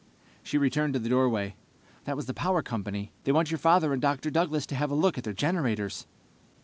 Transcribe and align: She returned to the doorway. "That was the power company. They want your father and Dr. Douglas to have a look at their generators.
She 0.41 0.57
returned 0.57 0.93
to 0.93 0.99
the 0.99 1.09
doorway. 1.09 1.53
"That 2.05 2.15
was 2.15 2.25
the 2.25 2.33
power 2.33 2.63
company. 2.63 3.11
They 3.23 3.31
want 3.31 3.51
your 3.51 3.59
father 3.59 3.93
and 3.93 4.01
Dr. 4.01 4.31
Douglas 4.31 4.65
to 4.65 4.75
have 4.75 4.89
a 4.89 4.95
look 4.95 5.15
at 5.19 5.23
their 5.23 5.31
generators. 5.31 6.07